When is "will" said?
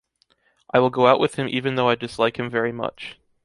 0.79-0.89